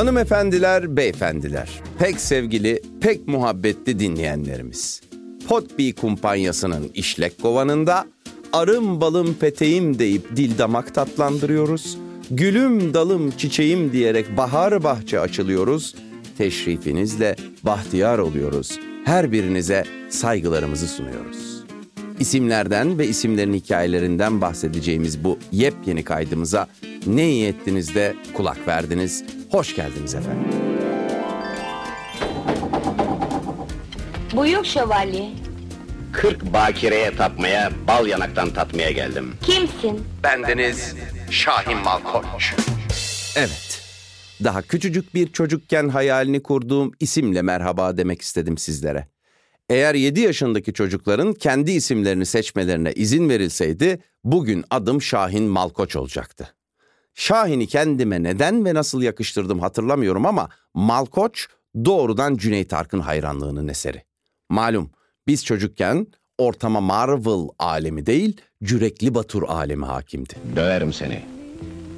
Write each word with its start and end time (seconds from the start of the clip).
Hanımefendiler, 0.00 0.96
beyefendiler, 0.96 1.68
pek 1.98 2.20
sevgili, 2.20 2.82
pek 3.00 3.28
muhabbetli 3.28 3.98
dinleyenlerimiz. 3.98 5.00
Potbi 5.48 5.94
kumpanyasının 5.94 6.90
işlek 6.94 7.42
kovanında 7.42 8.06
arım 8.52 9.00
balım 9.00 9.34
peteğim 9.34 9.98
deyip 9.98 10.36
dil 10.36 10.58
damak 10.58 10.94
tatlandırıyoruz. 10.94 11.98
Gülüm 12.30 12.94
dalım 12.94 13.30
çiçeğim 13.30 13.92
diyerek 13.92 14.36
bahar 14.36 14.84
bahçe 14.84 15.20
açılıyoruz. 15.20 15.94
Teşrifinizle 16.38 17.36
bahtiyar 17.62 18.18
oluyoruz. 18.18 18.78
Her 19.04 19.32
birinize 19.32 19.84
saygılarımızı 20.08 20.88
sunuyoruz. 20.88 21.64
İsimlerden 22.20 22.98
ve 22.98 23.08
isimlerin 23.08 23.54
hikayelerinden 23.54 24.40
bahsedeceğimiz 24.40 25.24
bu 25.24 25.38
yepyeni 25.52 26.04
kaydımıza 26.04 26.68
ne 27.06 27.30
iyi 27.30 27.46
ettiniz 27.46 27.94
de 27.94 28.14
kulak 28.34 28.68
verdiniz. 28.68 29.24
Hoş 29.50 29.76
geldiniz 29.76 30.14
efendim. 30.14 30.48
Buyur 34.36 34.64
şövalye. 34.64 35.30
40 36.12 36.52
bakireye 36.52 37.16
tapmaya, 37.16 37.72
bal 37.88 38.06
yanaktan 38.06 38.50
tatmaya 38.50 38.90
geldim. 38.90 39.34
Kimsin? 39.42 40.04
Bendeniz 40.22 40.94
Şahin 41.30 41.78
Malkoç. 41.78 42.54
Evet. 43.36 43.82
Daha 44.44 44.62
küçücük 44.62 45.14
bir 45.14 45.32
çocukken 45.32 45.88
hayalini 45.88 46.42
kurduğum 46.42 46.92
isimle 47.00 47.42
merhaba 47.42 47.96
demek 47.96 48.22
istedim 48.22 48.58
sizlere. 48.58 49.06
Eğer 49.68 49.94
7 49.94 50.20
yaşındaki 50.20 50.72
çocukların 50.72 51.32
kendi 51.32 51.70
isimlerini 51.70 52.26
seçmelerine 52.26 52.92
izin 52.92 53.28
verilseydi 53.28 53.98
bugün 54.24 54.64
adım 54.70 55.02
Şahin 55.02 55.44
Malkoç 55.44 55.96
olacaktı. 55.96 56.54
Şahin'i 57.20 57.66
kendime 57.66 58.22
neden 58.22 58.64
ve 58.64 58.74
nasıl 58.74 59.02
yakıştırdım 59.02 59.60
hatırlamıyorum 59.60 60.26
ama 60.26 60.48
Malkoç 60.74 61.46
doğrudan 61.84 62.36
Cüneyt 62.36 62.72
Arkın 62.72 63.00
hayranlığının 63.00 63.68
eseri. 63.68 64.02
Malum 64.50 64.90
biz 65.26 65.44
çocukken 65.44 66.06
ortama 66.38 66.80
Marvel 66.80 67.48
alemi 67.58 68.06
değil, 68.06 68.40
Cürekli 68.62 69.14
Batur 69.14 69.42
alemi 69.42 69.84
hakimdi. 69.84 70.34
Döverim 70.56 70.92
seni. 70.92 71.22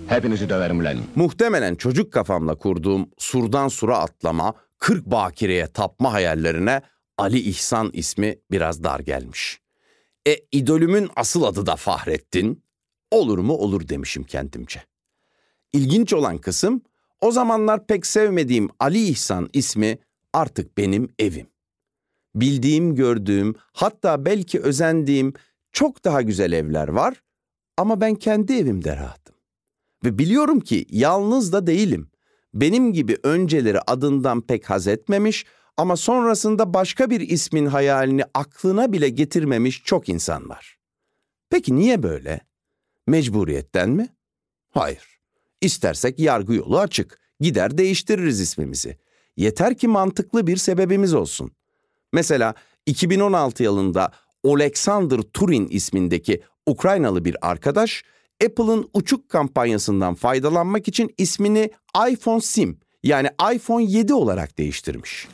Hepinizi 0.09 0.49
döverim 0.49 0.85
lan. 0.85 0.99
Muhtemelen 1.15 1.75
çocuk 1.75 2.13
kafamla 2.13 2.55
kurduğum 2.55 3.11
surdan 3.19 3.69
sura 3.69 3.99
atlama, 3.99 4.55
40 4.79 5.07
bakireye 5.07 5.67
tapma 5.67 6.13
hayallerine 6.13 6.83
Ali 7.19 7.39
İhsan 7.39 7.91
ismi 7.93 8.37
biraz 8.51 8.85
dar 8.85 9.01
gelmiş. 9.01 9.61
E 10.27 10.37
idolümün 10.53 11.11
asıl 11.17 11.43
adı 11.43 11.67
da 11.67 11.77
Fahrettin. 11.77 12.65
Olur 13.11 13.39
mu 13.39 13.53
olur 13.53 13.89
demişim 13.89 14.25
kendimce. 14.25 14.92
İlginç 15.73 16.13
olan 16.13 16.39
kısım 16.39 16.83
o 17.21 17.31
zamanlar 17.31 17.87
pek 17.87 18.07
sevmediğim 18.07 18.69
Ali 18.81 19.07
İhsan 19.07 19.51
ismi 19.53 19.99
artık 20.33 20.79
benim 20.79 21.09
evim. 21.19 21.47
Bildiğim, 22.35 22.95
gördüğüm, 22.95 23.55
hatta 23.73 24.25
belki 24.25 24.61
özendiğim 24.61 25.33
çok 25.73 26.05
daha 26.05 26.23
güzel 26.23 26.53
evler 26.53 26.89
var 26.89 27.23
ama 27.77 28.01
ben 28.01 28.15
kendi 28.15 28.53
evimde 28.53 28.97
rahatım. 28.97 29.35
Ve 30.05 30.19
biliyorum 30.19 30.61
ki 30.61 30.87
yalnız 30.91 31.53
da 31.53 31.67
değilim. 31.67 32.11
Benim 32.55 32.93
gibi 32.93 33.19
önceleri 33.23 33.81
adından 33.81 34.41
pek 34.41 34.71
haz 34.71 34.87
etmemiş 34.87 35.47
ama 35.77 35.97
sonrasında 35.97 36.75
başka 36.75 37.11
bir 37.11 37.21
ismin 37.21 37.67
hayalini 37.67 38.25
aklına 38.35 38.93
bile 38.93 39.09
getirmemiş 39.09 39.83
çok 39.85 40.09
insan 40.09 40.49
var. 40.49 40.79
Peki 41.51 41.77
niye 41.77 42.03
böyle? 42.03 42.41
Mecburiyetten 43.07 43.91
mi? 43.91 44.09
Hayır. 44.71 45.12
İstersek 45.63 46.19
yargı 46.19 46.55
yolu 46.55 46.79
açık. 46.79 47.19
Gider 47.41 47.79
değiştiririz 47.79 48.41
ismimizi. 48.41 48.99
Yeter 49.37 49.79
ki 49.79 49.89
mantıklı 49.89 50.47
bir 50.47 50.57
sebebimiz 50.57 51.15
olsun. 51.15 51.53
Mesela 52.13 52.55
2016 52.87 53.63
yılında 53.63 54.13
Oleksandr 54.43 55.19
Turin 55.19 55.69
ismindeki 55.69 56.43
Ukraynalı 56.67 57.25
bir 57.25 57.37
arkadaş 57.43 58.05
Apple'ın 58.45 58.91
uçuk 58.95 59.29
kampanyasından 59.29 60.15
faydalanmak 60.15 60.89
için 60.89 61.15
ismini 61.19 61.71
iPhone 62.11 62.41
Sim 62.41 62.79
yani 63.03 63.29
iPhone 63.55 63.85
7 63.85 64.15
olarak 64.15 64.59
değiştirmiş. 64.59 65.29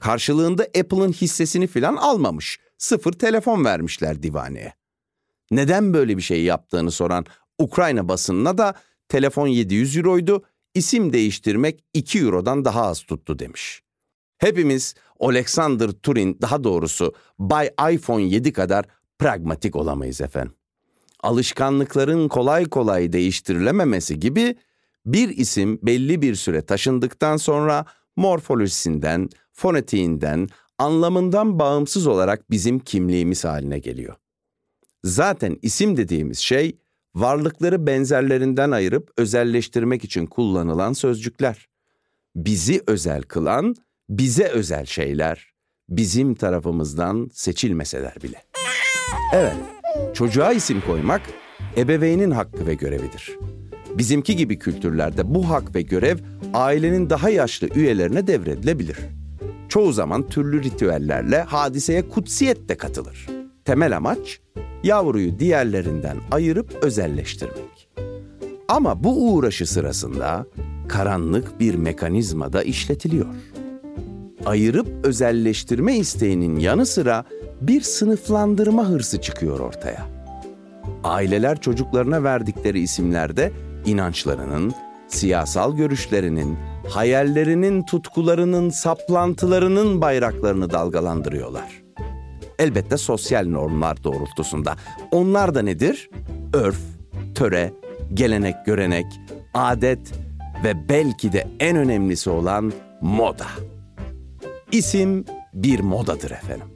Karşılığında 0.00 0.62
Apple'ın 0.62 1.12
hissesini 1.12 1.66
filan 1.66 1.96
almamış. 1.96 2.58
Sıfır 2.78 3.12
telefon 3.12 3.64
vermişler 3.64 4.22
divaneye. 4.22 4.81
Neden 5.52 5.94
böyle 5.94 6.16
bir 6.16 6.22
şey 6.22 6.42
yaptığını 6.42 6.90
soran 6.90 7.24
Ukrayna 7.58 8.08
basınına 8.08 8.58
da 8.58 8.74
telefon 9.08 9.46
700 9.46 9.96
euroydu, 9.96 10.42
isim 10.74 11.12
değiştirmek 11.12 11.84
2 11.94 12.18
eurodan 12.18 12.64
daha 12.64 12.82
az 12.82 13.02
tuttu 13.02 13.38
demiş. 13.38 13.82
Hepimiz 14.38 14.94
Alexander 15.20 15.88
Turin 15.88 16.38
daha 16.42 16.64
doğrusu 16.64 17.14
Bay 17.38 17.70
iPhone 17.92 18.22
7 18.22 18.52
kadar 18.52 18.84
pragmatik 19.18 19.76
olamayız 19.76 20.20
efendim. 20.20 20.54
Alışkanlıkların 21.20 22.28
kolay 22.28 22.64
kolay 22.64 23.12
değiştirilememesi 23.12 24.20
gibi 24.20 24.56
bir 25.06 25.28
isim 25.28 25.78
belli 25.82 26.22
bir 26.22 26.34
süre 26.34 26.62
taşındıktan 26.62 27.36
sonra 27.36 27.84
morfolojisinden, 28.16 29.28
fonetiğinden, 29.52 30.48
anlamından 30.78 31.58
bağımsız 31.58 32.06
olarak 32.06 32.50
bizim 32.50 32.78
kimliğimiz 32.78 33.44
haline 33.44 33.78
geliyor. 33.78 34.21
Zaten 35.04 35.58
isim 35.62 35.96
dediğimiz 35.96 36.38
şey 36.38 36.78
varlıkları 37.14 37.86
benzerlerinden 37.86 38.70
ayırıp 38.70 39.10
özelleştirmek 39.16 40.04
için 40.04 40.26
kullanılan 40.26 40.92
sözcükler. 40.92 41.68
Bizi 42.36 42.82
özel 42.86 43.22
kılan 43.22 43.74
bize 44.08 44.44
özel 44.44 44.86
şeyler 44.86 45.52
bizim 45.88 46.34
tarafımızdan 46.34 47.30
seçilmeseler 47.32 48.14
bile. 48.22 48.42
Evet, 49.32 49.56
çocuğa 50.14 50.52
isim 50.52 50.80
koymak 50.80 51.22
ebeveynin 51.76 52.30
hakkı 52.30 52.66
ve 52.66 52.74
görevidir. 52.74 53.38
Bizimki 53.98 54.36
gibi 54.36 54.58
kültürlerde 54.58 55.34
bu 55.34 55.50
hak 55.50 55.74
ve 55.74 55.82
görev 55.82 56.18
ailenin 56.54 57.10
daha 57.10 57.30
yaşlı 57.30 57.68
üyelerine 57.68 58.26
devredilebilir. 58.26 58.98
Çoğu 59.68 59.92
zaman 59.92 60.28
türlü 60.28 60.62
ritüellerle 60.62 61.42
hadiseye 61.42 62.08
kutsiyet 62.08 62.68
de 62.68 62.76
katılır. 62.76 63.26
Temel 63.64 63.96
amaç 63.96 64.40
yavruyu 64.82 65.38
diğerlerinden 65.38 66.16
ayırıp 66.30 66.78
özelleştirmek. 66.82 67.88
Ama 68.68 69.04
bu 69.04 69.34
uğraşı 69.34 69.66
sırasında 69.66 70.46
karanlık 70.88 71.60
bir 71.60 71.74
mekanizma 71.74 72.52
da 72.52 72.62
işletiliyor. 72.62 73.26
Ayırıp 74.46 75.06
özelleştirme 75.06 75.96
isteğinin 75.96 76.58
yanı 76.58 76.86
sıra 76.86 77.24
bir 77.60 77.80
sınıflandırma 77.80 78.88
hırsı 78.88 79.20
çıkıyor 79.20 79.60
ortaya. 79.60 80.06
Aileler 81.04 81.60
çocuklarına 81.60 82.24
verdikleri 82.24 82.80
isimlerde 82.80 83.52
inançlarının, 83.86 84.72
siyasal 85.08 85.76
görüşlerinin, 85.76 86.58
hayallerinin, 86.88 87.82
tutkularının, 87.82 88.70
saplantılarının 88.70 90.00
bayraklarını 90.00 90.70
dalgalandırıyorlar. 90.70 91.81
Elbette 92.62 92.96
sosyal 92.96 93.46
normlar 93.46 94.04
doğrultusunda. 94.04 94.76
Onlar 95.10 95.54
da 95.54 95.62
nedir? 95.62 96.10
Örf, 96.52 96.78
töre, 97.34 97.72
gelenek 98.14 98.66
görenek, 98.66 99.06
adet 99.54 100.12
ve 100.64 100.88
belki 100.88 101.32
de 101.32 101.48
en 101.60 101.76
önemlisi 101.76 102.30
olan 102.30 102.72
moda. 103.00 103.46
İsim 104.72 105.24
bir 105.54 105.80
modadır 105.80 106.30
efendim. 106.30 106.66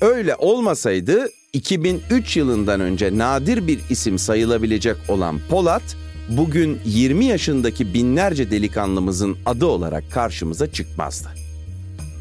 Öyle 0.00 0.36
olmasaydı 0.36 1.28
2003 1.52 2.36
yılından 2.36 2.80
önce 2.80 3.18
nadir 3.18 3.66
bir 3.66 3.80
isim 3.90 4.18
sayılabilecek 4.18 4.96
olan 5.08 5.40
Polat, 5.50 5.96
bugün 6.28 6.80
20 6.84 7.24
yaşındaki 7.24 7.94
binlerce 7.94 8.50
delikanlımızın 8.50 9.36
adı 9.46 9.66
olarak 9.66 10.12
karşımıza 10.12 10.72
çıkmazdı. 10.72 11.41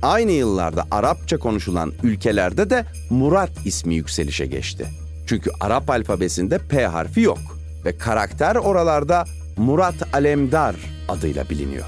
Aynı 0.01 0.31
yıllarda 0.31 0.85
Arapça 0.91 1.37
konuşulan 1.37 1.93
ülkelerde 2.03 2.69
de 2.69 2.85
Murat 3.09 3.51
ismi 3.65 3.95
yükselişe 3.95 4.45
geçti. 4.45 4.87
Çünkü 5.27 5.51
Arap 5.59 5.89
alfabesinde 5.89 6.57
P 6.57 6.85
harfi 6.85 7.21
yok 7.21 7.39
ve 7.85 7.97
karakter 7.97 8.55
oralarda 8.55 9.25
Murat 9.57 9.95
Alemdar 10.13 10.75
adıyla 11.07 11.49
biliniyor. 11.49 11.85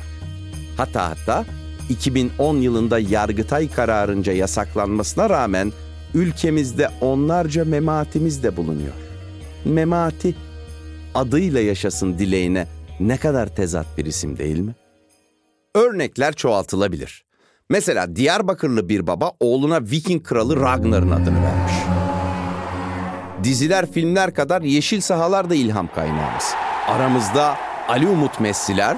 Hatta 0.77 1.09
hatta 1.09 1.45
2010 1.89 2.57
yılında 2.57 2.99
Yargıtay 2.99 3.71
kararınca 3.71 4.33
yasaklanmasına 4.33 5.29
rağmen 5.29 5.71
ülkemizde 6.13 6.89
onlarca 7.01 7.65
mematimiz 7.65 8.43
de 8.43 8.57
bulunuyor. 8.57 8.93
Memati 9.65 10.35
adıyla 11.15 11.59
yaşasın 11.59 12.19
dileğine 12.19 12.67
ne 12.99 13.17
kadar 13.17 13.55
tezat 13.55 13.97
bir 13.97 14.05
isim 14.05 14.37
değil 14.37 14.59
mi? 14.59 14.75
Örnekler 15.75 16.33
çoğaltılabilir. 16.33 17.23
Mesela 17.69 18.15
Diyarbakırlı 18.15 18.89
bir 18.89 19.07
baba 19.07 19.31
oğluna 19.39 19.81
Viking 19.81 20.23
kralı 20.23 20.61
Ragnar'ın 20.61 21.11
adını 21.11 21.43
vermiş. 21.43 21.73
Diziler, 23.43 23.91
filmler 23.91 24.33
kadar 24.33 24.61
yeşil 24.61 25.01
sahalar 25.01 25.49
da 25.49 25.55
ilham 25.55 25.89
kaynağımız. 25.95 26.53
Aramızda 26.87 27.57
Ali 27.87 28.07
Umut 28.07 28.39
Messiler, 28.39 28.97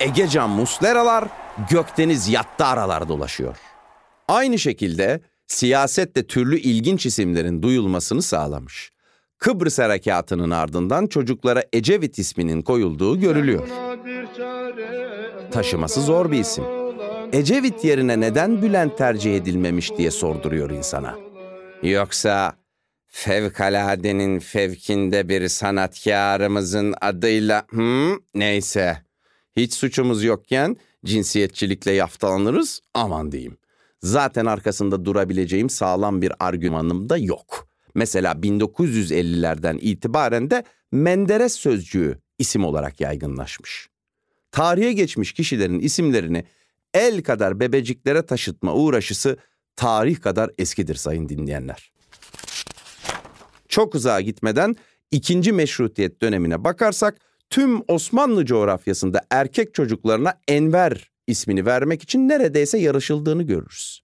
Egecan 0.00 0.50
Musleralar, 0.50 1.24
Gökdeniz 1.70 2.28
Yattaralar 2.28 3.08
dolaşıyor. 3.08 3.56
Aynı 4.28 4.58
şekilde 4.58 5.20
siyasette 5.46 6.26
türlü 6.26 6.58
ilginç 6.58 7.06
isimlerin 7.06 7.62
duyulmasını 7.62 8.22
sağlamış. 8.22 8.92
Kıbrıs 9.38 9.78
Harekatı'nın 9.78 10.50
ardından 10.50 11.06
çocuklara 11.06 11.64
Ecevit 11.72 12.18
isminin 12.18 12.62
koyulduğu 12.62 13.20
görülüyor. 13.20 13.68
Taşıması 15.50 16.02
zor 16.02 16.30
bir 16.30 16.38
isim. 16.38 16.79
Ecevit 17.32 17.84
yerine 17.84 18.20
neden 18.20 18.62
Bülent 18.62 18.98
tercih 18.98 19.36
edilmemiş 19.36 19.96
diye 19.96 20.10
sorduruyor 20.10 20.70
insana. 20.70 21.18
Yoksa 21.82 22.52
fevkaladenin 23.06 24.38
fevkinde 24.38 25.28
bir 25.28 25.48
sanatkarımızın 25.48 26.94
adıyla 27.00 27.66
hmm, 27.70 28.16
neyse 28.34 28.98
hiç 29.56 29.74
suçumuz 29.74 30.24
yokken 30.24 30.76
cinsiyetçilikle 31.04 31.92
yaftalanırız 31.92 32.80
aman 32.94 33.32
diyeyim. 33.32 33.56
Zaten 34.02 34.46
arkasında 34.46 35.04
durabileceğim 35.04 35.70
sağlam 35.70 36.22
bir 36.22 36.32
argümanım 36.40 37.08
da 37.08 37.16
yok. 37.16 37.68
Mesela 37.94 38.32
1950'lerden 38.32 39.78
itibaren 39.80 40.50
de 40.50 40.64
Menderes 40.92 41.54
sözcüğü 41.54 42.18
isim 42.38 42.64
olarak 42.64 43.00
yaygınlaşmış. 43.00 43.88
Tarihe 44.52 44.92
geçmiş 44.92 45.32
kişilerin 45.32 45.80
isimlerini 45.80 46.44
el 46.94 47.22
kadar 47.22 47.60
bebeciklere 47.60 48.26
taşıtma 48.26 48.74
uğraşısı 48.74 49.36
tarih 49.76 50.20
kadar 50.20 50.50
eskidir 50.58 50.94
sayın 50.94 51.28
dinleyenler. 51.28 51.92
Çok 53.68 53.94
uzağa 53.94 54.20
gitmeden 54.20 54.76
ikinci 55.10 55.52
meşrutiyet 55.52 56.22
dönemine 56.22 56.64
bakarsak 56.64 57.20
tüm 57.50 57.82
Osmanlı 57.88 58.46
coğrafyasında 58.46 59.20
erkek 59.30 59.74
çocuklarına 59.74 60.34
Enver 60.48 61.10
ismini 61.26 61.66
vermek 61.66 62.02
için 62.02 62.28
neredeyse 62.28 62.78
yarışıldığını 62.78 63.42
görürüz. 63.42 64.02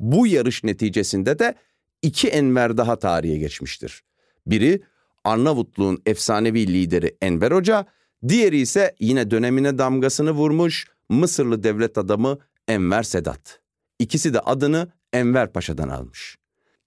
Bu 0.00 0.26
yarış 0.26 0.64
neticesinde 0.64 1.38
de 1.38 1.54
iki 2.02 2.28
Enver 2.28 2.76
daha 2.76 2.98
tarihe 2.98 3.36
geçmiştir. 3.36 4.02
Biri 4.46 4.82
Arnavutluğun 5.24 6.02
efsanevi 6.06 6.72
lideri 6.72 7.16
Enver 7.22 7.50
Hoca, 7.50 7.86
diğeri 8.28 8.58
ise 8.58 8.94
yine 9.00 9.30
dönemine 9.30 9.78
damgasını 9.78 10.30
vurmuş 10.30 10.86
Mısırlı 11.14 11.62
devlet 11.62 11.98
adamı 11.98 12.38
Enver 12.68 13.02
Sedat. 13.02 13.60
İkisi 13.98 14.34
de 14.34 14.40
adını 14.40 14.88
Enver 15.12 15.52
Paşa'dan 15.52 15.88
almış. 15.88 16.38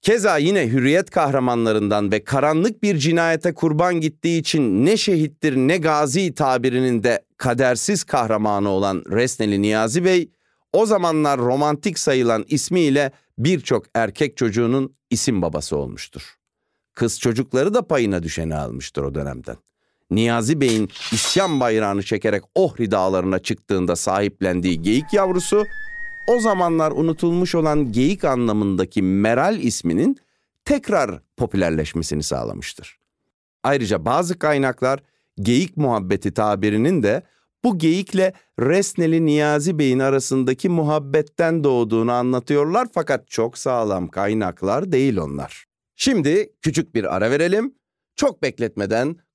Keza 0.01 0.37
yine 0.37 0.67
hürriyet 0.67 1.09
kahramanlarından 1.09 2.11
ve 2.11 2.23
karanlık 2.23 2.83
bir 2.83 2.97
cinayete 2.97 3.53
kurban 3.53 4.01
gittiği 4.01 4.39
için 4.39 4.85
ne 4.85 4.97
şehittir 4.97 5.55
ne 5.55 5.77
gazi 5.77 6.33
tabirinin 6.33 7.03
de 7.03 7.25
kadersiz 7.37 8.03
kahramanı 8.03 8.69
olan 8.69 9.03
Resneli 9.09 9.61
Niyazi 9.61 10.05
Bey, 10.05 10.29
o 10.73 10.85
zamanlar 10.85 11.39
romantik 11.39 11.99
sayılan 11.99 12.45
ismiyle 12.47 13.11
birçok 13.37 13.85
erkek 13.93 14.37
çocuğunun 14.37 14.95
isim 15.09 15.41
babası 15.41 15.77
olmuştur. 15.77 16.35
Kız 16.93 17.19
çocukları 17.19 17.73
da 17.73 17.87
payına 17.87 18.23
düşeni 18.23 18.55
almıştır 18.55 19.03
o 19.03 19.15
dönemden. 19.15 19.57
Niyazi 20.11 20.61
Bey'in 20.61 20.89
isyan 21.11 21.59
bayrağını 21.59 22.03
çekerek 22.03 22.43
Ohri 22.55 22.91
dağlarına 22.91 23.39
çıktığında 23.39 23.95
sahiplendiği 23.95 24.81
geyik 24.81 25.13
yavrusu 25.13 25.65
o 26.27 26.39
zamanlar 26.39 26.91
unutulmuş 26.91 27.55
olan 27.55 27.91
geyik 27.91 28.23
anlamındaki 28.23 29.01
Meral 29.01 29.59
isminin 29.59 30.17
tekrar 30.65 31.21
popülerleşmesini 31.37 32.23
sağlamıştır. 32.23 32.99
Ayrıca 33.63 34.05
bazı 34.05 34.39
kaynaklar 34.39 34.99
geyik 35.41 35.77
muhabbeti 35.77 36.33
tabirinin 36.33 37.03
de 37.03 37.23
bu 37.63 37.77
geyikle 37.77 38.33
Resneli 38.59 39.25
Niyazi 39.25 39.79
Bey'in 39.79 39.99
arasındaki 39.99 40.69
muhabbetten 40.69 41.63
doğduğunu 41.63 42.11
anlatıyorlar 42.11 42.87
fakat 42.93 43.27
çok 43.27 43.57
sağlam 43.57 44.07
kaynaklar 44.07 44.91
değil 44.91 45.17
onlar. 45.17 45.65
Şimdi 45.95 46.53
küçük 46.61 46.95
bir 46.95 47.15
ara 47.15 47.31
verelim. 47.31 47.75
Çok 48.15 48.43
bekletmeden 48.43 49.15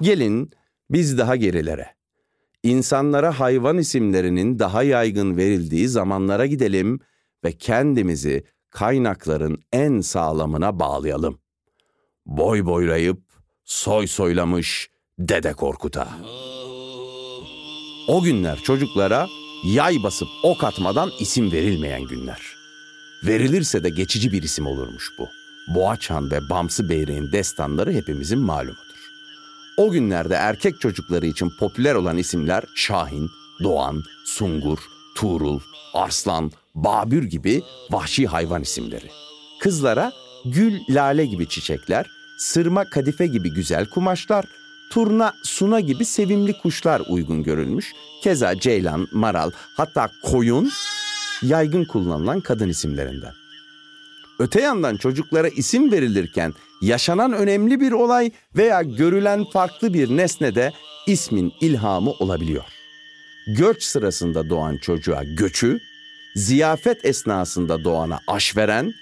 Gelin 0.00 0.50
biz 0.90 1.18
daha 1.18 1.36
gerilere. 1.36 1.86
İnsanlara 2.62 3.40
hayvan 3.40 3.78
isimlerinin 3.78 4.58
daha 4.58 4.82
yaygın 4.82 5.36
verildiği 5.36 5.88
zamanlara 5.88 6.46
gidelim 6.46 7.00
ve 7.44 7.52
kendimizi 7.52 8.44
kaynakların 8.70 9.62
en 9.72 10.00
sağlamına 10.00 10.80
bağlayalım. 10.80 11.38
Boy 12.26 12.64
boylayıp 12.64 13.22
soy 13.64 14.06
soylamış 14.06 14.90
Dede 15.18 15.52
Korkut'a. 15.52 16.08
O 18.08 18.22
günler 18.22 18.58
çocuklara 18.58 19.28
yay 19.64 20.02
basıp 20.02 20.28
ok 20.42 20.64
atmadan 20.64 21.10
isim 21.20 21.52
verilmeyen 21.52 22.02
günler. 22.02 22.40
Verilirse 23.26 23.84
de 23.84 23.90
geçici 23.90 24.32
bir 24.32 24.42
isim 24.42 24.66
olurmuş 24.66 25.10
bu. 25.18 25.28
Boğaçhan 25.74 26.30
ve 26.30 26.48
Bamsı 26.50 26.88
Beyrek'in 26.88 27.32
destanları 27.32 27.92
hepimizin 27.92 28.38
malumudur. 28.38 28.87
O 29.78 29.90
günlerde 29.90 30.34
erkek 30.34 30.80
çocukları 30.80 31.26
için 31.26 31.50
popüler 31.60 31.94
olan 31.94 32.16
isimler 32.16 32.64
Şahin, 32.74 33.30
Doğan, 33.62 34.02
Sungur, 34.24 34.78
Tuğrul, 35.16 35.60
Arslan, 35.94 36.52
Babür 36.74 37.22
gibi 37.22 37.62
vahşi 37.90 38.26
hayvan 38.26 38.62
isimleri. 38.62 39.10
Kızlara 39.60 40.12
Gül, 40.44 40.80
Lale 40.88 41.26
gibi 41.26 41.48
çiçekler, 41.48 42.06
sırma 42.38 42.84
kadife 42.84 43.26
gibi 43.26 43.54
güzel 43.54 43.86
kumaşlar, 43.86 44.44
turna, 44.90 45.32
suna 45.42 45.80
gibi 45.80 46.04
sevimli 46.04 46.58
kuşlar 46.58 47.02
uygun 47.08 47.42
görülmüş. 47.42 47.92
Keza 48.22 48.60
ceylan, 48.60 49.08
maral, 49.12 49.50
hatta 49.76 50.10
koyun 50.22 50.70
yaygın 51.42 51.84
kullanılan 51.84 52.40
kadın 52.40 52.68
isimlerinden. 52.68 53.37
Öte 54.38 54.60
yandan 54.60 54.96
çocuklara 54.96 55.48
isim 55.48 55.92
verilirken 55.92 56.54
yaşanan 56.82 57.32
önemli 57.32 57.80
bir 57.80 57.92
olay 57.92 58.30
veya 58.56 58.82
görülen 58.82 59.44
farklı 59.44 59.94
bir 59.94 60.16
nesne 60.16 60.54
de 60.54 60.72
ismin 61.06 61.52
ilhamı 61.60 62.10
olabiliyor. 62.10 62.64
Göç 63.56 63.82
sırasında 63.82 64.48
doğan 64.48 64.76
çocuğa 64.76 65.24
göçü, 65.24 65.80
ziyafet 66.36 67.04
esnasında 67.04 67.84
doğana 67.84 68.20
aş 68.26 68.56
veren, 68.56 68.92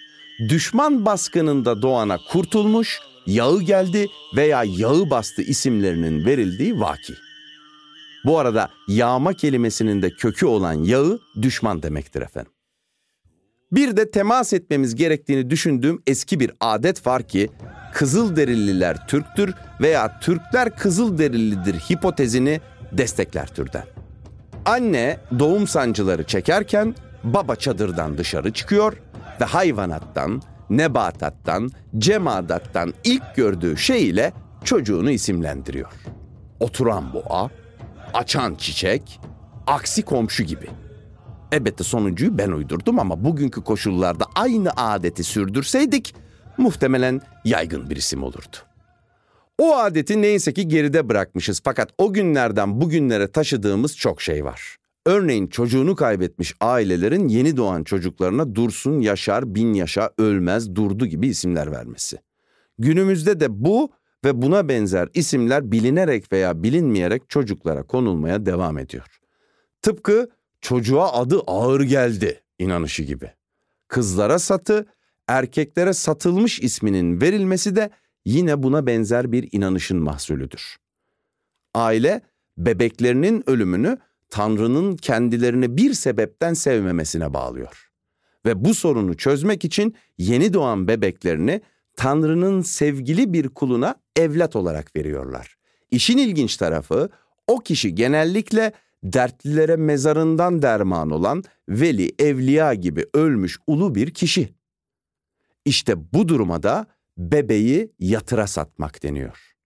düşman 0.48 1.06
baskınında 1.06 1.82
doğana 1.82 2.18
kurtulmuş, 2.18 3.00
yağı 3.26 3.62
geldi 3.62 4.06
veya 4.36 4.64
yağı 4.64 5.10
bastı 5.10 5.42
isimlerinin 5.42 6.24
verildiği 6.24 6.80
vaki. 6.80 7.14
Bu 8.24 8.38
arada 8.38 8.68
yağma 8.88 9.34
kelimesinin 9.34 10.02
de 10.02 10.10
kökü 10.10 10.46
olan 10.46 10.72
yağı 10.72 11.18
düşman 11.42 11.82
demektir 11.82 12.22
efendim. 12.22 12.55
Bir 13.72 13.96
de 13.96 14.10
temas 14.10 14.52
etmemiz 14.52 14.94
gerektiğini 14.94 15.50
düşündüğüm 15.50 16.02
eski 16.06 16.40
bir 16.40 16.52
adet 16.60 17.06
var 17.06 17.22
ki 17.22 17.50
Kızılderililer 17.94 19.06
Türktür 19.06 19.54
veya 19.80 20.20
Türkler 20.20 20.76
Kızılderilidir 20.76 21.74
hipotezini 21.74 22.60
destekler 22.92 23.46
türden. 23.46 23.84
Anne 24.64 25.18
doğum 25.38 25.66
sancıları 25.66 26.24
çekerken 26.24 26.94
baba 27.24 27.56
çadırdan 27.56 28.18
dışarı 28.18 28.52
çıkıyor 28.52 28.96
ve 29.40 29.44
hayvanattan, 29.44 30.42
nebatattan, 30.70 31.70
cemadattan 31.98 32.94
ilk 33.04 33.34
gördüğü 33.36 33.76
şey 33.76 34.08
ile 34.08 34.32
çocuğunu 34.64 35.10
isimlendiriyor. 35.10 35.92
Oturan 36.60 37.12
boğa, 37.14 37.50
açan 38.14 38.54
çiçek, 38.54 39.20
aksi 39.66 40.02
komşu 40.02 40.42
gibi. 40.42 40.66
Elbette 41.52 41.84
sonuncuyu 41.84 42.38
ben 42.38 42.50
uydurdum 42.50 42.98
ama 42.98 43.24
bugünkü 43.24 43.64
koşullarda 43.64 44.24
aynı 44.34 44.70
adeti 44.76 45.24
sürdürseydik 45.24 46.14
muhtemelen 46.58 47.20
yaygın 47.44 47.90
bir 47.90 47.96
isim 47.96 48.22
olurdu. 48.22 48.56
O 49.58 49.76
adeti 49.76 50.22
neyse 50.22 50.52
ki 50.52 50.68
geride 50.68 51.08
bırakmışız 51.08 51.60
fakat 51.64 51.90
o 51.98 52.12
günlerden 52.12 52.80
bugünlere 52.80 53.28
taşıdığımız 53.28 53.96
çok 53.96 54.22
şey 54.22 54.44
var. 54.44 54.76
Örneğin 55.06 55.46
çocuğunu 55.46 55.96
kaybetmiş 55.96 56.54
ailelerin 56.60 57.28
yeni 57.28 57.56
doğan 57.56 57.84
çocuklarına 57.84 58.54
Dursun, 58.54 59.00
Yaşar, 59.00 59.54
Bin 59.54 59.74
Yaşa, 59.74 60.10
Ölmez, 60.18 60.74
Durdu 60.74 61.06
gibi 61.06 61.28
isimler 61.28 61.72
vermesi. 61.72 62.18
Günümüzde 62.78 63.40
de 63.40 63.64
bu 63.64 63.90
ve 64.24 64.42
buna 64.42 64.68
benzer 64.68 65.08
isimler 65.14 65.72
bilinerek 65.72 66.32
veya 66.32 66.62
bilinmeyerek 66.62 67.30
çocuklara 67.30 67.82
konulmaya 67.82 68.46
devam 68.46 68.78
ediyor. 68.78 69.20
Tıpkı 69.82 70.28
çocuğa 70.66 71.12
adı 71.12 71.40
ağır 71.46 71.80
geldi 71.80 72.42
inanışı 72.58 73.02
gibi. 73.02 73.32
Kızlara 73.88 74.38
satı, 74.38 74.86
erkeklere 75.28 75.92
satılmış 75.92 76.60
isminin 76.60 77.20
verilmesi 77.20 77.76
de 77.76 77.90
yine 78.24 78.62
buna 78.62 78.86
benzer 78.86 79.32
bir 79.32 79.48
inanışın 79.52 79.98
mahsulüdür. 79.98 80.76
Aile 81.74 82.20
bebeklerinin 82.58 83.50
ölümünü 83.50 83.98
Tanrı'nın 84.30 84.96
kendilerini 84.96 85.76
bir 85.76 85.94
sebepten 85.94 86.54
sevmemesine 86.54 87.34
bağlıyor. 87.34 87.90
Ve 88.46 88.64
bu 88.64 88.74
sorunu 88.74 89.16
çözmek 89.16 89.64
için 89.64 89.96
yeni 90.18 90.52
doğan 90.52 90.88
bebeklerini 90.88 91.60
Tanrı'nın 91.96 92.60
sevgili 92.60 93.32
bir 93.32 93.48
kuluna 93.48 93.94
evlat 94.16 94.56
olarak 94.56 94.96
veriyorlar. 94.96 95.56
İşin 95.90 96.18
ilginç 96.18 96.56
tarafı 96.56 97.08
o 97.46 97.58
kişi 97.58 97.94
genellikle 97.94 98.72
dertlilere 99.04 99.76
mezarından 99.76 100.62
derman 100.62 101.10
olan 101.10 101.44
veli, 101.68 102.12
evliya 102.18 102.74
gibi 102.74 103.06
ölmüş 103.14 103.58
ulu 103.66 103.94
bir 103.94 104.10
kişi. 104.10 104.54
İşte 105.64 106.12
bu 106.12 106.28
duruma 106.28 106.62
da 106.62 106.86
bebeği 107.18 107.92
yatıra 107.98 108.46
satmak 108.46 109.02
deniyor. 109.02 109.56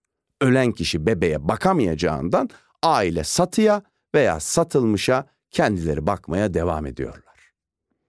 Ölen 0.40 0.72
kişi 0.72 1.06
bebeğe 1.06 1.48
bakamayacağından 1.48 2.50
aile 2.82 3.24
satıya 3.24 3.82
veya 4.14 4.40
satılmışa 4.40 5.26
kendileri 5.50 6.06
bakmaya 6.06 6.54
devam 6.54 6.86
ediyorlar. 6.86 7.52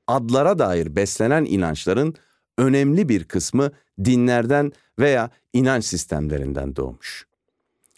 Adlara 0.07 0.59
dair 0.59 0.95
beslenen 0.95 1.45
inançların 1.45 2.15
önemli 2.57 3.09
bir 3.09 3.23
kısmı 3.23 3.71
dinlerden 4.05 4.71
veya 4.99 5.29
inanç 5.53 5.85
sistemlerinden 5.85 6.75
doğmuş. 6.75 7.27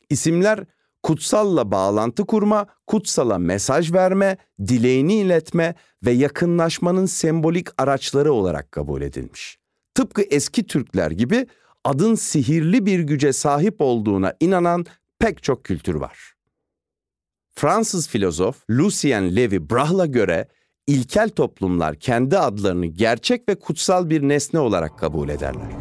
İsimler 0.10 0.66
kutsalla 1.04 1.72
bağlantı 1.72 2.26
kurma, 2.26 2.66
kutsala 2.88 3.38
mesaj 3.38 3.94
verme, 3.94 4.38
dileğini 4.68 5.14
iletme 5.14 5.76
ve 6.06 6.12
yakınlaşmanın 6.12 7.06
sembolik 7.06 7.68
araçları 7.78 8.34
olarak 8.34 8.72
kabul 8.72 9.02
edilmiş. 9.02 9.58
Tıpkı 9.96 10.22
eski 10.22 10.68
Türkler 10.68 11.12
gibi 11.12 11.48
adın 11.84 12.16
sihirli 12.16 12.86
bir 12.86 13.00
güce 13.00 13.34
sahip 13.34 13.76
olduğuna 13.80 14.34
inanan 14.40 14.86
pek 15.20 15.44
çok 15.44 15.64
kültür 15.64 15.96
var. 15.96 16.34
Fransız 17.56 18.08
filozof 18.08 18.70
Lucien 18.70 19.36
Levy 19.36 19.60
Brah'la 19.70 20.06
göre 20.06 20.48
ilkel 20.88 21.30
toplumlar 21.30 21.96
kendi 21.96 22.38
adlarını 22.38 22.86
gerçek 22.86 23.50
ve 23.50 23.56
kutsal 23.56 24.10
bir 24.10 24.22
nesne 24.22 24.60
olarak 24.60 25.00
kabul 25.00 25.30
ederler. 25.30 25.72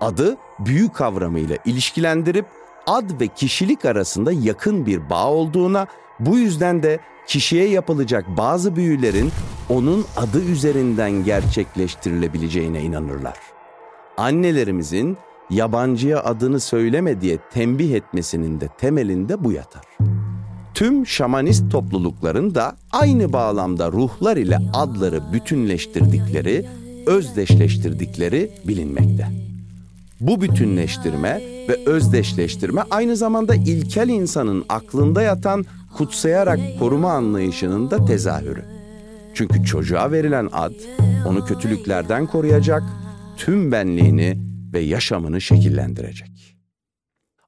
Adı 0.00 0.36
büyü 0.58 0.92
kavramıyla 0.92 1.56
ilişkilendirip 1.64 2.46
ad 2.88 3.20
ve 3.20 3.28
kişilik 3.28 3.84
arasında 3.84 4.32
yakın 4.32 4.86
bir 4.86 5.10
bağ 5.10 5.26
olduğuna, 5.30 5.86
bu 6.20 6.38
yüzden 6.38 6.82
de 6.82 6.98
kişiye 7.26 7.68
yapılacak 7.68 8.24
bazı 8.36 8.76
büyülerin 8.76 9.30
onun 9.68 10.04
adı 10.16 10.44
üzerinden 10.44 11.24
gerçekleştirilebileceğine 11.24 12.82
inanırlar. 12.82 13.36
Annelerimizin 14.16 15.16
yabancıya 15.50 16.24
adını 16.24 16.60
söyleme 16.60 17.20
diye 17.20 17.38
tembih 17.52 17.94
etmesinin 17.94 18.60
de 18.60 18.68
temelinde 18.78 19.44
bu 19.44 19.52
yatar. 19.52 19.84
Tüm 20.74 21.06
şamanist 21.06 21.72
toplulukların 21.72 22.54
da 22.54 22.76
aynı 22.92 23.32
bağlamda 23.32 23.92
ruhlar 23.92 24.36
ile 24.36 24.58
adları 24.72 25.32
bütünleştirdikleri, 25.32 26.66
özdeşleştirdikleri 27.06 28.50
bilinmekte. 28.64 29.47
Bu 30.20 30.40
bütünleştirme 30.40 31.40
ve 31.68 31.76
özdeşleştirme 31.86 32.82
aynı 32.90 33.16
zamanda 33.16 33.54
ilkel 33.54 34.08
insanın 34.08 34.64
aklında 34.68 35.22
yatan 35.22 35.64
kutsayarak 35.96 36.60
koruma 36.78 37.12
anlayışının 37.12 37.90
da 37.90 38.04
tezahürü. 38.04 38.64
Çünkü 39.34 39.64
çocuğa 39.64 40.12
verilen 40.12 40.48
ad 40.52 40.74
onu 41.26 41.44
kötülüklerden 41.44 42.26
koruyacak, 42.26 42.82
tüm 43.36 43.72
benliğini 43.72 44.38
ve 44.72 44.80
yaşamını 44.80 45.40
şekillendirecek. 45.40 46.56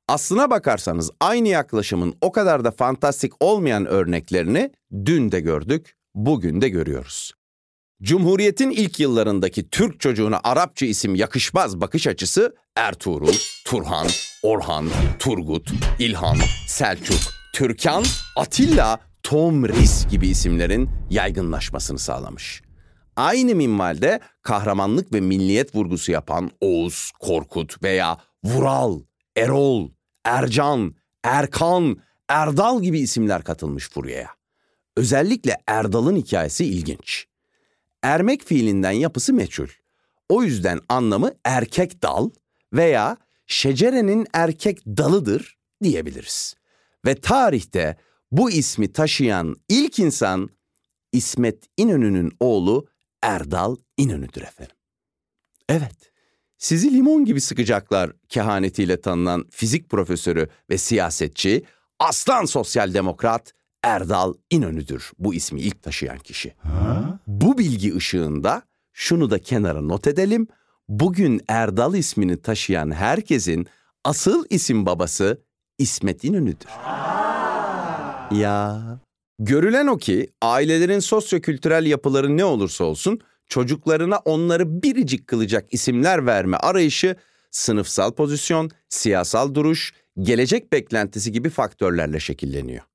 Aslına 0.09 0.51
bakarsanız 0.51 1.11
aynı 1.21 1.49
yaklaşımın 1.49 2.15
o 2.21 2.33
kadar 2.33 2.65
da 2.65 2.71
fantastik 2.71 3.33
olmayan 3.41 3.87
örneklerini 3.87 4.73
dün 5.05 5.33
de 5.33 5.41
gördük, 5.41 5.97
bugün 6.15 6.61
de 6.61 6.69
görüyoruz. 6.69 7.33
Cumhuriyetin 8.03 8.71
ilk 8.71 9.01
yıllarındaki 9.01 9.71
Türk 9.71 10.01
çocuğuna 10.01 10.41
Arapça 10.45 10.87
isim 10.87 11.15
yakışmaz 11.15 11.81
bakış 11.81 12.07
açısı 12.07 12.55
Ertuğrul, 12.77 13.35
Turhan, 13.67 14.07
Orhan, 14.43 14.89
Turgut, 15.19 15.71
İlhan, 15.99 16.37
Selçuk, 16.67 17.21
Türkan, 17.53 18.05
Atilla, 18.37 18.99
Tomris 19.23 20.09
gibi 20.09 20.29
isimlerin 20.29 20.91
yaygınlaşmasını 21.11 21.99
sağlamış. 21.99 22.63
Aynı 23.17 23.55
minvalde 23.55 24.21
kahramanlık 24.43 25.13
ve 25.13 25.21
milliyet 25.21 25.75
vurgusu 25.75 26.13
yapan 26.13 26.51
Oğuz, 26.61 27.13
Korkut 27.21 27.83
veya 27.83 28.19
Vural, 28.45 29.01
Erol, 29.37 29.91
Ercan, 30.25 30.93
Erkan, 31.25 31.97
Erdal 32.29 32.83
gibi 32.83 32.99
isimler 33.01 33.45
katılmış 33.45 33.91
furyaya. 33.91 34.31
Özellikle 34.97 35.57
Erdal'ın 35.67 36.17
hikayesi 36.17 36.65
ilginç. 36.65 37.30
Ermek 38.03 38.45
fiilinden 38.45 38.91
yapısı 38.91 39.35
meçhul. 39.35 39.69
O 40.29 40.43
yüzden 40.43 40.81
anlamı 40.89 41.33
erkek 41.45 42.03
dal 42.03 42.31
veya 42.73 43.17
şecerenin 43.47 44.27
erkek 44.33 44.87
dalıdır 44.87 45.59
diyebiliriz. 45.83 46.55
Ve 47.07 47.15
tarihte 47.15 47.97
bu 48.33 48.51
ismi 48.51 48.93
taşıyan 48.93 49.57
ilk 49.69 49.99
insan 49.99 50.51
İsmet 51.13 51.65
İnönü'nün 51.77 52.33
oğlu 52.41 52.87
Erdal 53.23 53.77
İnönü'dür 53.97 54.43
efendim. 54.43 54.77
Evet, 55.69 56.13
sizi 56.59 56.95
limon 56.95 57.25
gibi 57.25 57.41
sıkacaklar 57.41 58.13
kehanetiyle 58.29 59.01
tanınan 59.01 59.47
fizik 59.51 59.89
profesörü 59.89 60.49
ve 60.71 60.79
siyasetçi, 60.79 61.65
aslan 61.99 62.45
sosyal 62.45 62.95
demokrat 62.95 63.55
Erdal 63.83 64.35
İnönü'dür 64.51 65.11
bu 65.19 65.35
ismi 65.35 65.61
ilk 65.61 65.83
taşıyan 65.83 66.19
kişi. 66.19 66.55
Ha? 66.59 67.19
Bu 67.27 67.59
bilgi 67.59 67.95
ışığında 67.97 68.63
şunu 68.93 69.31
da 69.31 69.39
kenara 69.39 69.81
not 69.81 70.07
edelim. 70.07 70.49
bugün 70.89 71.41
Erdal 71.49 71.95
ismini 71.95 72.43
taşıyan 72.43 72.91
herkesin 72.91 73.67
asıl 74.05 74.45
isim 74.51 74.87
babası 74.87 75.43
İsmet 75.79 76.25
İnönü'dür. 76.25 76.69
Ya. 78.41 78.83
Görülen 79.39 79.87
o 79.87 79.97
ki 79.97 80.31
ailelerin 80.43 80.99
sosyokültürel 80.99 81.87
yapıları 81.87 82.37
ne 82.37 82.45
olursa 82.45 82.85
olsun 82.85 83.21
çocuklarına 83.47 84.17
onları 84.17 84.83
biricik 84.83 85.27
kılacak 85.27 85.67
isimler 85.71 86.27
verme 86.27 86.57
arayışı 86.57 87.17
sınıfsal 87.51 88.13
pozisyon, 88.13 88.71
siyasal 88.89 89.55
duruş, 89.55 89.93
gelecek 90.21 90.73
beklentisi 90.73 91.33
gibi 91.33 91.51
faktörlerle 91.51 92.21
şekilleniyor. 92.21 92.90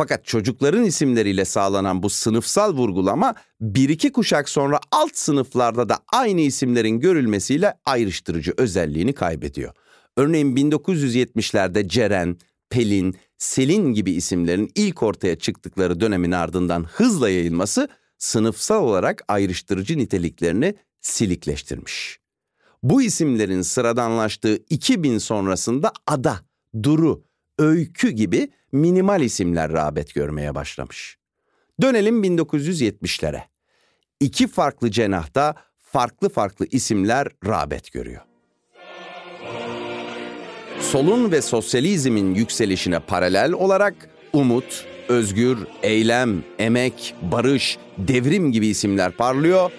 Fakat 0.00 0.24
çocukların 0.24 0.84
isimleriyle 0.84 1.44
sağlanan 1.44 2.02
bu 2.02 2.10
sınıfsal 2.10 2.76
vurgulama 2.76 3.34
bir 3.60 3.88
iki 3.88 4.12
kuşak 4.12 4.48
sonra 4.48 4.80
alt 4.92 5.16
sınıflarda 5.16 5.88
da 5.88 5.98
aynı 6.12 6.40
isimlerin 6.40 7.00
görülmesiyle 7.00 7.74
ayrıştırıcı 7.84 8.54
özelliğini 8.56 9.12
kaybediyor. 9.12 9.74
Örneğin 10.16 10.56
1970'lerde 10.56 11.88
Ceren, 11.88 12.36
Pelin, 12.70 13.16
Selin 13.38 13.92
gibi 13.92 14.10
isimlerin 14.10 14.72
ilk 14.74 15.02
ortaya 15.02 15.38
çıktıkları 15.38 16.00
dönemin 16.00 16.32
ardından 16.32 16.84
hızla 16.84 17.30
yayılması 17.30 17.88
sınıfsal 18.18 18.84
olarak 18.84 19.22
ayrıştırıcı 19.28 19.98
niteliklerini 19.98 20.74
silikleştirmiş. 21.00 22.18
Bu 22.82 23.02
isimlerin 23.02 23.62
sıradanlaştığı 23.62 24.58
2000 24.70 25.18
sonrasında 25.18 25.92
ada, 26.06 26.40
duru, 26.82 27.24
öykü 27.58 28.10
gibi 28.10 28.50
minimal 28.72 29.20
isimler 29.20 29.72
rağbet 29.72 30.14
görmeye 30.14 30.54
başlamış. 30.54 31.18
Dönelim 31.82 32.24
1970'lere. 32.24 33.40
İki 34.20 34.48
farklı 34.48 34.90
cenahta 34.90 35.54
farklı 35.78 36.28
farklı 36.28 36.66
isimler 36.70 37.28
rağbet 37.46 37.92
görüyor. 37.92 38.20
Solun 40.80 41.32
ve 41.32 41.42
sosyalizmin 41.42 42.34
yükselişine 42.34 42.98
paralel 42.98 43.52
olarak 43.52 43.94
umut, 44.32 44.86
özgür, 45.08 45.58
eylem, 45.82 46.42
emek, 46.58 47.14
barış, 47.32 47.78
devrim 47.98 48.52
gibi 48.52 48.66
isimler 48.66 49.12
parlıyor 49.12 49.70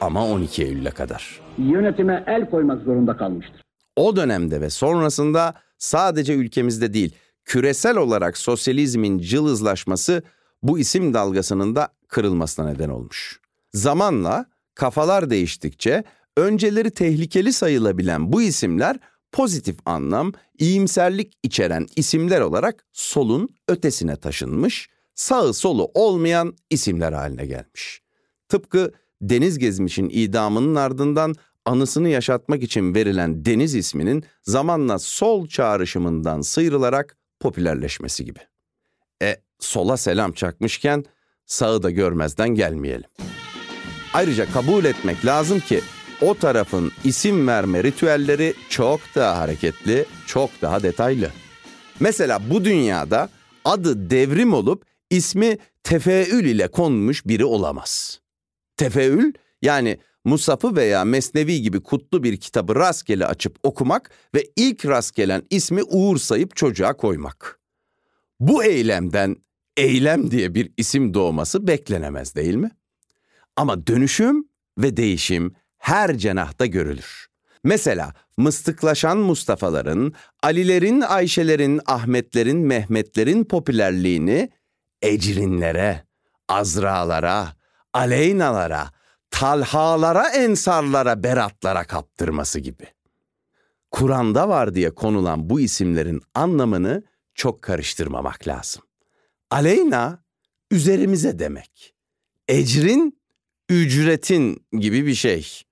ama 0.00 0.26
12 0.26 0.64
Eylül'e 0.64 0.90
kadar. 0.90 1.40
Yönetime 1.58 2.24
el 2.26 2.50
koymak 2.50 2.82
zorunda 2.82 3.16
kalmıştır. 3.16 3.60
O 3.96 4.16
dönemde 4.16 4.60
ve 4.60 4.70
sonrasında 4.70 5.54
sadece 5.78 6.34
ülkemizde 6.34 6.94
değil, 6.94 7.14
küresel 7.48 7.96
olarak 7.96 8.38
sosyalizmin 8.38 9.18
cılızlaşması 9.18 10.22
bu 10.62 10.78
isim 10.78 11.14
dalgasının 11.14 11.76
da 11.76 11.88
kırılmasına 12.08 12.68
neden 12.68 12.88
olmuş. 12.88 13.40
Zamanla 13.74 14.46
kafalar 14.74 15.30
değiştikçe 15.30 16.04
önceleri 16.36 16.90
tehlikeli 16.90 17.52
sayılabilen 17.52 18.32
bu 18.32 18.42
isimler 18.42 18.96
pozitif 19.32 19.76
anlam, 19.86 20.32
iyimserlik 20.58 21.38
içeren 21.42 21.86
isimler 21.96 22.40
olarak 22.40 22.84
solun 22.92 23.48
ötesine 23.68 24.16
taşınmış, 24.16 24.88
sağı 25.14 25.54
solu 25.54 25.90
olmayan 25.94 26.54
isimler 26.70 27.12
haline 27.12 27.46
gelmiş. 27.46 28.02
Tıpkı 28.48 28.92
Deniz 29.22 29.58
Gezmiş'in 29.58 30.08
idamının 30.12 30.74
ardından 30.74 31.34
anısını 31.64 32.08
yaşatmak 32.08 32.62
için 32.62 32.94
verilen 32.94 33.44
Deniz 33.44 33.74
isminin 33.74 34.24
zamanla 34.42 34.98
sol 34.98 35.46
çağrışımından 35.46 36.40
sıyrılarak 36.40 37.17
popülerleşmesi 37.40 38.24
gibi. 38.24 38.40
E 39.22 39.36
sola 39.58 39.96
selam 39.96 40.32
çakmışken 40.32 41.04
sağı 41.46 41.82
da 41.82 41.90
görmezden 41.90 42.48
gelmeyelim. 42.48 43.10
Ayrıca 44.14 44.52
kabul 44.52 44.84
etmek 44.84 45.26
lazım 45.26 45.60
ki 45.60 45.80
o 46.20 46.34
tarafın 46.34 46.92
isim 47.04 47.48
verme 47.48 47.82
ritüelleri 47.84 48.54
çok 48.68 49.00
daha 49.14 49.38
hareketli, 49.38 50.04
çok 50.26 50.50
daha 50.62 50.82
detaylı. 50.82 51.30
Mesela 52.00 52.50
bu 52.50 52.64
dünyada 52.64 53.28
adı 53.64 54.10
devrim 54.10 54.52
olup 54.52 54.84
ismi 55.10 55.58
tefeül 55.82 56.44
ile 56.44 56.68
konmuş 56.68 57.26
biri 57.26 57.44
olamaz. 57.44 58.20
Tefeül 58.76 59.32
yani 59.62 59.98
Musaf'ı 60.24 60.76
veya 60.76 61.04
Mesnevi 61.04 61.62
gibi 61.62 61.82
kutlu 61.82 62.22
bir 62.22 62.36
kitabı 62.36 62.74
rastgele 62.74 63.26
açıp 63.26 63.56
okumak 63.62 64.10
ve 64.34 64.44
ilk 64.56 64.86
rast 64.86 65.14
gelen 65.14 65.42
ismi 65.50 65.82
Uğur 65.82 66.18
sayıp 66.18 66.56
çocuğa 66.56 66.96
koymak. 66.96 67.60
Bu 68.40 68.64
eylemden 68.64 69.36
eylem 69.76 70.30
diye 70.30 70.54
bir 70.54 70.72
isim 70.76 71.14
doğması 71.14 71.66
beklenemez 71.66 72.34
değil 72.34 72.54
mi? 72.54 72.70
Ama 73.56 73.86
dönüşüm 73.86 74.48
ve 74.78 74.96
değişim 74.96 75.54
her 75.78 76.18
cenahta 76.18 76.66
görülür. 76.66 77.28
Mesela 77.64 78.14
mıstıklaşan 78.36 79.18
Mustafa'ların, 79.18 80.12
Alilerin, 80.42 81.00
Ayşelerin, 81.00 81.80
Ahmetlerin, 81.86 82.58
Mehmetlerin 82.58 83.44
popülerliğini 83.44 84.50
ecrinlere, 85.02 86.04
azralara, 86.48 87.52
aleynalara, 87.92 88.90
talhalara, 89.30 90.28
ensarlara, 90.28 91.22
beratlara 91.22 91.84
kaptırması 91.84 92.60
gibi. 92.60 92.86
Kur'an'da 93.90 94.48
var 94.48 94.74
diye 94.74 94.90
konulan 94.90 95.50
bu 95.50 95.60
isimlerin 95.60 96.22
anlamını 96.34 97.02
çok 97.34 97.62
karıştırmamak 97.62 98.48
lazım. 98.48 98.82
Aleyna 99.50 100.24
üzerimize 100.70 101.38
demek. 101.38 101.94
Ecrin 102.48 103.18
ücretin 103.68 104.66
gibi 104.72 105.06
bir 105.06 105.14
şey. 105.14 105.62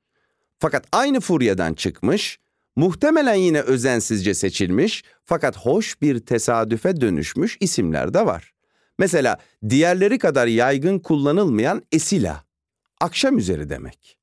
Fakat 0.59 0.87
aynı 0.93 1.21
furyadan 1.21 1.75
çıkmış, 1.75 2.39
muhtemelen 2.77 3.35
yine 3.35 3.61
özensizce 3.61 4.35
seçilmiş 4.35 5.05
fakat 5.25 5.57
hoş 5.57 6.03
bir 6.03 6.19
tesadüfe 6.19 7.01
dönüşmüş 7.01 7.57
isimler 7.61 8.15
de 8.15 8.27
var. 8.27 8.53
Mesela 8.99 9.39
diğerleri 9.69 10.19
kadar 10.19 10.47
yaygın 10.47 10.99
kullanılmayan 10.99 11.83
esila, 11.93 12.45
akşam 13.01 13.39
üzeri 13.39 13.71
demek. 13.71 14.19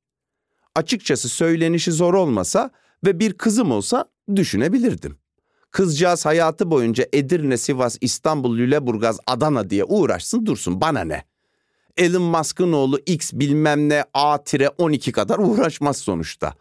Açıkçası 0.75 1.29
söylenişi 1.29 1.91
zor 1.91 2.13
olmasa 2.13 2.71
ve 3.05 3.19
bir 3.19 3.33
kızım 3.33 3.71
olsa 3.71 4.05
düşünebilirdim. 4.35 5.17
Kızcağız 5.71 6.25
hayatı 6.25 6.71
boyunca 6.71 7.05
Edirne, 7.13 7.57
Sivas, 7.57 7.97
İstanbul, 8.01 8.57
Lüleburgaz, 8.57 9.19
Adana 9.27 9.69
diye 9.69 9.83
uğraşsın 9.83 10.45
dursun 10.45 10.81
bana 10.81 11.01
ne? 11.01 11.23
Elon 11.97 12.21
Musk'ın 12.21 12.73
oğlu 12.73 12.99
X 13.05 13.33
bilmem 13.33 13.89
ne 13.89 14.05
A-12 14.13 15.11
kadar 15.11 15.39
uğraşmaz 15.39 15.97
sonuçta. 15.97 16.53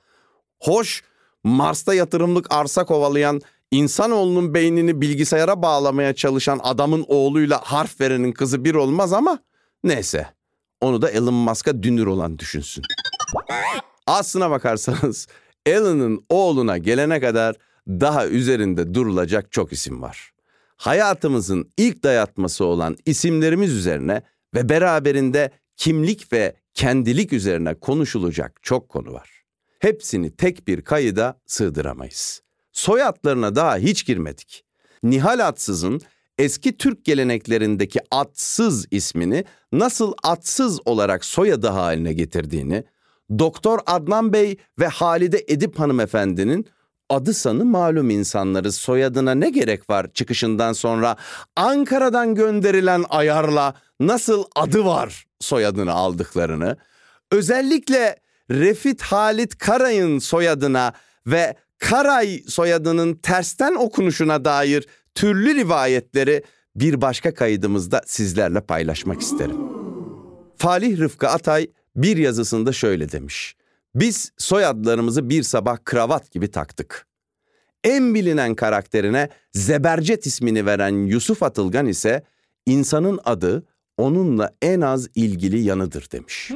Hoş, 0.61 1.03
Mars'ta 1.45 1.95
yatırımlık 1.95 2.47
arsa 2.55 2.85
kovalayan, 2.85 3.41
insanoğlunun 3.71 4.55
beynini 4.55 5.01
bilgisayara 5.01 5.63
bağlamaya 5.63 6.15
çalışan 6.15 6.61
adamın 6.63 7.05
oğluyla 7.09 7.61
harf 7.65 8.01
verenin 8.01 8.33
kızı 8.33 8.65
bir 8.65 8.75
olmaz 8.75 9.13
ama 9.13 9.39
neyse. 9.85 10.27
Onu 10.83 11.03
da 11.03 11.11
Elon 11.11 11.35
Musk'a 11.35 11.83
dünür 11.83 12.07
olan 12.07 12.39
düşünsün. 12.39 12.85
Aslına 14.07 14.51
bakarsanız 14.51 15.27
Elon'ın 15.67 16.25
oğluna 16.29 16.79
gelene 16.79 17.21
kadar 17.21 17.57
daha 17.89 18.27
üzerinde 18.27 18.95
durulacak 18.95 19.53
çok 19.53 19.73
isim 19.73 20.03
var. 20.03 20.33
Hayatımızın 20.77 21.71
ilk 21.77 22.03
dayatması 22.03 22.65
olan 22.65 22.97
isimlerimiz 23.07 23.73
üzerine 23.73 24.23
ve 24.55 24.69
beraberinde 24.69 25.51
kimlik 25.77 26.33
ve 26.33 26.57
kendilik 26.75 27.33
üzerine 27.33 27.75
konuşulacak 27.75 28.63
çok 28.63 28.89
konu 28.89 29.13
var. 29.13 29.31
Hepsini 29.79 30.37
tek 30.37 30.69
bir 30.69 30.83
kayıda 30.83 31.41
sığdıramayız. 31.47 32.43
Soyadlarına 32.73 33.55
daha 33.55 33.77
hiç 33.77 34.07
girmedik. 34.07 34.65
Nihal 35.03 35.49
Atsız'ın 35.49 36.01
eski 36.39 36.77
Türk 36.77 37.05
geleneklerindeki 37.05 38.01
atsız 38.11 38.87
ismini 38.91 39.45
nasıl 39.73 40.13
atsız 40.23 40.81
olarak 40.85 41.25
soyadı 41.25 41.69
haline 41.69 42.13
getirdiğini, 42.13 42.85
Doktor 43.39 43.79
Adnan 43.87 44.33
Bey 44.33 44.57
ve 44.79 44.87
Halide 44.87 45.45
Edip 45.49 45.79
hanımefendinin 45.79 46.67
adı 47.11 47.35
sanı 47.35 47.65
malum 47.65 48.11
insanları 48.11 48.73
soyadına 48.73 49.35
ne 49.35 49.51
gerek 49.51 49.91
var 49.91 50.07
çıkışından 50.15 50.73
sonra 50.73 51.17
Ankara'dan 51.57 52.35
gönderilen 52.35 53.05
ayarla 53.09 53.75
nasıl 54.01 54.45
adı 54.57 54.85
var 54.85 55.27
soyadını 55.41 55.93
aldıklarını, 55.93 56.77
özellikle 57.31 58.17
Refit 58.51 59.03
Halit 59.03 59.59
Karay'ın 59.59 60.19
soyadına 60.19 60.93
ve 61.27 61.57
Karay 61.79 62.43
soyadının 62.49 63.15
tersten 63.15 63.75
okunuşuna 63.75 64.45
dair 64.45 64.87
türlü 65.15 65.55
rivayetleri 65.55 66.43
bir 66.77 67.01
başka 67.01 67.35
kaydımızda 67.35 68.03
sizlerle 68.07 68.61
paylaşmak 68.61 69.21
isterim. 69.21 69.57
Falih 70.57 70.99
Rıfkı 70.99 71.29
Atay 71.29 71.67
bir 71.97 72.17
yazısında 72.17 72.73
şöyle 72.73 73.13
demiş. 73.13 73.57
Biz 73.95 74.33
soyadlarımızı 74.39 75.31
bir 75.31 75.43
sabah 75.43 75.79
kravat 75.85 76.31
gibi 76.31 76.51
taktık. 76.51 77.07
En 77.85 78.15
bilinen 78.15 78.55
karakterine 78.55 79.29
Zebercet 79.53 80.27
ismini 80.27 80.67
veren 80.67 81.07
Yusuf 81.07 81.43
Atılgan 81.43 81.87
ise 81.87 82.23
insanın 82.67 83.21
adı 83.25 83.67
onunla 83.97 84.55
en 84.63 84.81
az 84.81 85.09
ilgili 85.15 85.61
yanıdır 85.61 86.11
demiş. 86.13 86.53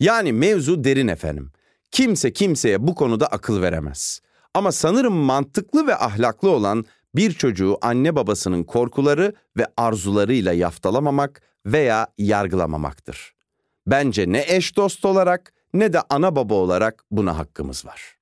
Yani 0.00 0.32
mevzu 0.32 0.84
derin 0.84 1.08
efendim. 1.08 1.50
Kimse 1.90 2.32
kimseye 2.32 2.86
bu 2.86 2.94
konuda 2.94 3.26
akıl 3.26 3.62
veremez. 3.62 4.20
Ama 4.54 4.72
sanırım 4.72 5.14
mantıklı 5.14 5.86
ve 5.86 5.96
ahlaklı 5.96 6.50
olan 6.50 6.84
bir 7.14 7.32
çocuğu 7.32 7.78
anne 7.82 8.16
babasının 8.16 8.64
korkuları 8.64 9.32
ve 9.56 9.66
arzularıyla 9.76 10.52
yaftalamamak 10.52 11.42
veya 11.66 12.06
yargılamamaktır. 12.18 13.34
Bence 13.86 14.32
ne 14.32 14.44
eş 14.48 14.76
dost 14.76 15.04
olarak 15.04 15.52
ne 15.74 15.92
de 15.92 16.00
ana 16.10 16.36
baba 16.36 16.54
olarak 16.54 17.04
buna 17.10 17.38
hakkımız 17.38 17.86
var. 17.86 18.16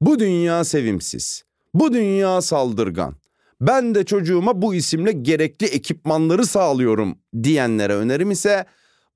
Bu 0.00 0.18
dünya 0.18 0.64
sevimsiz. 0.64 1.44
Bu 1.74 1.92
dünya 1.92 2.42
saldırgan. 2.42 3.14
Ben 3.60 3.94
de 3.94 4.04
çocuğuma 4.04 4.62
bu 4.62 4.74
isimle 4.74 5.12
gerekli 5.12 5.66
ekipmanları 5.66 6.46
sağlıyorum 6.46 7.18
diyenlere 7.42 7.94
önerim 7.94 8.30
ise 8.30 8.66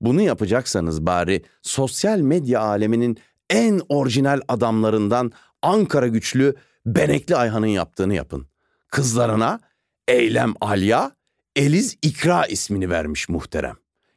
bunu 0.01 0.21
yapacaksanız 0.21 1.05
bari 1.05 1.43
sosyal 1.61 2.19
medya 2.19 2.61
aleminin 2.61 3.17
en 3.49 3.81
orijinal 3.89 4.41
adamlarından 4.47 5.31
Ankara 5.61 6.07
güçlü 6.07 6.55
Benekli 6.85 7.35
Ayhan'ın 7.35 7.67
yaptığını 7.67 8.13
yapın. 8.13 8.47
Kızlarına 8.93 9.59
Eylem 10.07 10.53
Alya, 10.61 11.11
Eliz 11.55 11.97
İkra 12.01 12.45
ismini 12.45 12.89
vermiş 12.89 13.29
muhterem. 13.29 13.75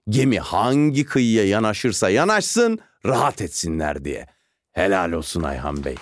Gemi 0.08 0.38
hangi 0.38 1.04
kıyıya 1.04 1.46
yanaşırsa 1.46 2.10
yanaşsın 2.10 2.78
rahat 3.06 3.40
etsinler 3.40 4.04
diye. 4.04 4.26
Helal 4.72 5.12
olsun 5.12 5.42
Ayhan 5.42 5.84
Bey. 5.84 5.94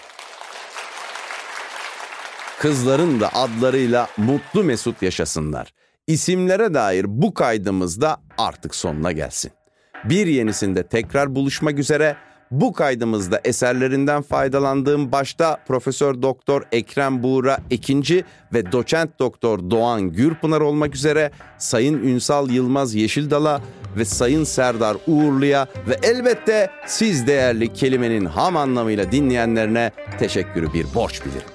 Kızların 2.58 3.20
da 3.20 3.34
adlarıyla 3.34 4.08
mutlu 4.16 4.64
mesut 4.64 5.02
yaşasınlar. 5.02 5.74
İsimlere 6.06 6.74
dair 6.74 7.04
bu 7.08 7.34
kaydımız 7.34 8.00
da 8.00 8.22
artık 8.38 8.74
sonuna 8.74 9.12
gelsin. 9.12 9.52
Bir 10.04 10.26
yenisinde 10.26 10.86
tekrar 10.86 11.34
buluşmak 11.34 11.78
üzere. 11.78 12.16
Bu 12.50 12.72
kaydımızda 12.72 13.40
eserlerinden 13.44 14.22
faydalandığım 14.22 15.12
başta 15.12 15.58
Profesör 15.68 16.22
Doktor 16.22 16.62
Ekrem 16.72 17.22
Buğra 17.22 17.58
ikinci 17.70 18.24
ve 18.52 18.72
Doçent 18.72 19.18
Doktor 19.18 19.70
Doğan 19.70 20.12
Gürpınar 20.12 20.60
olmak 20.60 20.94
üzere 20.94 21.30
Sayın 21.58 22.02
Ünsal 22.02 22.50
Yılmaz 22.50 22.94
Yeşildal'a 22.94 23.60
ve 23.96 24.04
Sayın 24.04 24.44
Serdar 24.44 24.96
Uğurlu'ya 25.06 25.66
ve 25.88 25.98
elbette 26.02 26.70
siz 26.86 27.26
değerli 27.26 27.72
kelimenin 27.72 28.24
ham 28.24 28.56
anlamıyla 28.56 29.12
dinleyenlerine 29.12 29.90
teşekkürü 30.18 30.72
bir 30.72 30.86
borç 30.94 31.24
bilirim. 31.24 31.48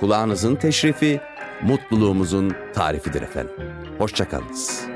Kulağınızın 0.00 0.56
teşrifi, 0.56 1.20
mutluluğumuzun 1.62 2.52
tarifidir 2.74 3.22
efendim. 3.22 3.54
Hoşçakalınız. 3.98 4.95